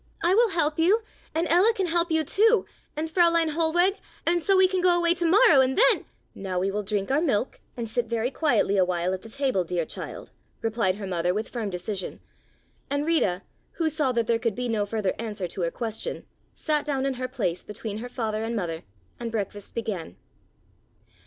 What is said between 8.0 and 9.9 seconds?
very quietly a while at the table, dear